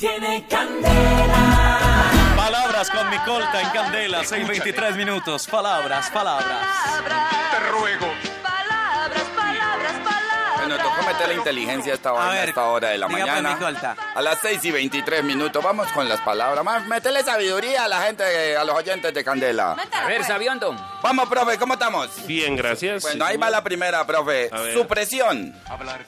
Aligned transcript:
tiene 0.00 0.46
candela. 0.48 2.10
Palabras 2.34 2.90
con 2.90 3.10
mi 3.10 3.18
colta 3.18 3.60
en 3.60 3.68
Candela, 3.68 4.22
6.23 4.22 4.96
minutos. 4.96 5.46
Palabras, 5.46 6.10
palabras. 6.10 6.66
Te 7.50 7.70
ruego. 7.70 8.09
La 11.26 11.34
inteligencia 11.34 11.92
a 11.92 11.96
esta, 11.96 12.12
hora, 12.12 12.30
A 12.30 12.32
ver, 12.32 12.48
esta 12.48 12.64
hora 12.64 12.88
de 12.88 12.98
la 12.98 13.06
diga, 13.08 13.26
mañana. 13.26 13.58
A 14.14 14.22
las 14.22 14.38
6 14.40 14.64
y 14.64 14.70
23 14.70 15.24
minutos. 15.24 15.62
Vamos 15.62 15.88
con 15.92 16.08
las 16.08 16.20
palabras. 16.20 16.64
Más, 16.64 16.86
métele 16.86 17.22
sabiduría 17.22 17.84
a 17.84 17.88
la 17.88 18.02
gente, 18.02 18.56
a 18.56 18.64
los 18.64 18.74
oyentes 18.74 19.12
de 19.12 19.24
Candela. 19.24 19.72
A 19.72 20.06
ver, 20.06 20.16
pues. 20.16 20.26
Sabiondo. 20.26 20.74
Vamos, 21.02 21.28
profe, 21.28 21.58
¿cómo 21.58 21.74
estamos? 21.74 22.08
Bien, 22.26 22.56
gracias. 22.56 23.02
Bueno, 23.02 23.24
ahí 23.24 23.36
va 23.36 23.50
la 23.50 23.62
primera, 23.62 24.06
profe. 24.06 24.50
Supresión. 24.74 25.54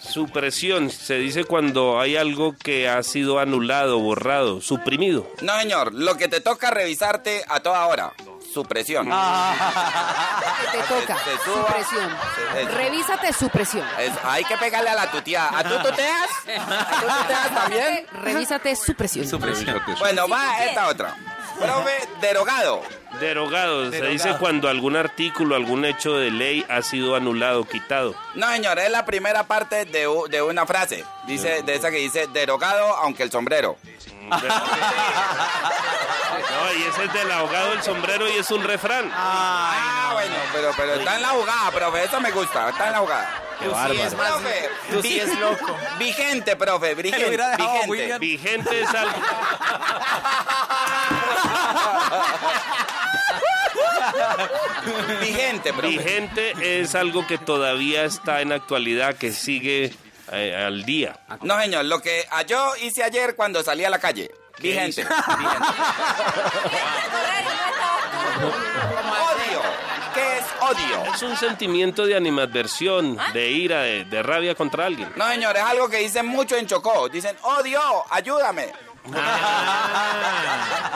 Supresión 0.01 0.91
se 0.91 1.15
dice 1.15 1.45
cuando 1.45 2.01
hay 2.01 2.17
algo 2.17 2.55
que 2.57 2.89
ha 2.89 3.03
sido 3.03 3.39
anulado, 3.39 3.99
borrado, 3.99 4.61
suprimido. 4.61 5.27
No, 5.41 5.59
señor. 5.61 5.95
Lo 5.95 6.17
que 6.17 6.29
te 6.29 6.41
toca 6.41 6.71
revisarte 6.71 7.45
a 7.49 7.61
toda 7.61 7.87
hora. 7.87 8.13
Supresión. 8.53 9.07
que 9.07 10.79
te 10.79 10.83
toca. 10.85 11.17
te 11.25 11.45
suba. 11.45 11.67
Supresión. 11.67 12.17
Es- 12.57 12.75
Revísate 12.75 13.33
supresión. 13.33 13.87
Es- 13.99 14.13
hay 14.25 14.45
que 14.45 14.57
pegarle 14.57 14.91
a 14.91 14.95
la 14.95 15.11
tutía. 15.11 15.49
¿A 15.57 15.63
tú 15.65 15.75
tuteas? 15.83 16.29
¿A 16.69 17.01
tú 17.01 17.07
tuteas 17.23 17.55
también? 17.55 18.07
Revísate 18.13 18.77
supresión. 18.77 19.27
Bueno, 19.99 20.29
va 20.29 20.59
esta 20.65 20.89
otra. 20.89 21.15
Profe, 21.59 22.09
derogado. 22.21 22.83
Derogado, 23.21 23.85
se 23.85 23.91
Derogado. 23.91 24.13
dice 24.13 24.35
cuando 24.41 24.69
algún 24.69 24.97
artículo, 24.97 25.55
algún 25.55 25.85
hecho 25.85 26.17
de 26.19 26.31
ley 26.31 26.65
ha 26.69 26.83
sido 26.83 27.15
anulado, 27.15 27.65
quitado. 27.65 28.15
No, 28.35 28.51
señor, 28.51 28.79
es 28.79 28.91
la 28.91 29.05
primera 29.05 29.45
parte 29.45 29.85
de, 29.85 30.09
u- 30.09 30.27
de 30.29 30.41
una 30.43 30.67
frase. 30.67 31.05
Dice, 31.27 31.63
de 31.63 31.75
esa 31.75 31.91
que 31.91 31.99
dice, 31.99 32.27
derogado 32.29 32.97
aunque 32.97 33.23
el 33.23 33.31
sombrero. 33.31 33.77
No, 34.31 34.39
y 36.79 36.83
ese 36.85 37.05
es 37.05 37.13
del 37.13 37.31
ahogado 37.31 37.73
el 37.75 37.83
sombrero 37.83 38.29
y 38.29 38.33
es 38.39 38.51
un 38.51 38.63
refrán. 38.65 39.11
Ah, 39.15 40.11
bueno, 40.15 40.35
pero, 40.53 40.71
pero 40.77 40.95
está 40.95 41.17
en 41.17 41.23
la 41.23 41.29
jugada, 41.29 41.71
profe, 41.71 42.05
eso 42.05 42.21
me 42.21 42.31
gusta, 42.31 42.71
está 42.71 42.87
en 42.87 42.93
la 42.93 42.99
jugada. 42.99 43.43
Qué 43.61 43.69
bárbaro. 43.69 44.11
Profe, 44.11 44.71
Tú 44.91 45.03
sí 45.03 45.21
es 45.21 45.39
loco. 45.39 45.77
Vigente, 45.99 46.57
profe, 46.57 46.95
vigente. 46.95 47.29
vigente. 47.57 48.19
Vigente 48.19 48.81
es 48.83 48.89
algo. 48.95 49.13
Vigente, 55.21 55.73
profe. 55.73 55.89
Vigente 55.89 56.81
es 56.81 56.95
algo 56.95 57.27
que 57.27 57.39
todavía 57.39 58.05
está 58.05 58.41
en 58.41 58.53
actualidad, 58.53 59.17
que 59.17 59.33
sigue 59.33 59.93
eh, 60.33 60.65
al 60.67 60.85
día. 60.85 61.19
No, 61.43 61.59
señor, 61.61 61.85
lo 61.85 62.01
que 62.01 62.27
yo 62.47 62.75
hice 62.77 63.03
ayer 63.03 63.37
cuando 63.37 63.63
salí 63.63 63.85
a 63.85 63.91
la 63.91 63.99
calle. 63.99 64.31
Vigente. 64.59 65.03
vigente. 65.03 65.15
Odio. 68.43 69.63
¿Qué 70.15 70.39
es 70.39 70.45
odio? 70.61 71.15
Es 71.15 71.23
un 71.23 71.37
sentimiento 71.37 72.05
de 72.07 72.17
animadversión, 72.17 73.19
de 73.33 73.51
ira, 73.51 73.83
de, 73.83 74.05
de 74.05 74.23
rabia 74.23 74.55
contra 74.55 74.87
alguien. 74.87 75.11
No, 75.17 75.29
señor, 75.29 75.57
es 75.57 75.63
algo 75.63 75.89
que 75.89 75.99
dicen 75.99 76.27
mucho 76.27 76.57
en 76.57 76.67
Chocó. 76.67 77.09
Dicen, 77.09 77.37
odio, 77.43 77.81
ayúdame. 78.11 78.73
para 79.11 80.92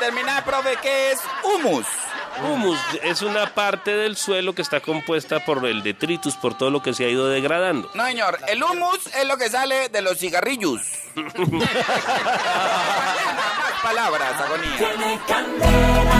terminar, 0.00 0.44
profe, 0.44 0.76
¿qué 0.82 1.12
es 1.12 1.20
humus? 1.44 1.86
Humus 2.42 2.78
es 3.02 3.22
una 3.22 3.54
parte 3.54 3.94
del 3.94 4.16
suelo 4.16 4.54
que 4.54 4.62
está 4.62 4.80
compuesta 4.80 5.44
por 5.44 5.64
el 5.66 5.82
detritus, 5.82 6.36
por 6.36 6.56
todo 6.56 6.70
lo 6.70 6.82
que 6.82 6.94
se 6.94 7.04
ha 7.04 7.08
ido 7.08 7.28
degradando. 7.28 7.90
No, 7.94 8.06
señor, 8.06 8.38
el 8.48 8.62
humus 8.62 9.06
es 9.14 9.28
lo 9.28 9.36
que 9.36 9.50
sale 9.50 9.90
de 9.90 10.02
los 10.02 10.18
cigarrillos. 10.18 10.80
Palabras, 13.82 14.40
agonía. 14.40 14.78
Tiene 14.78 15.20
candela. 15.28 16.19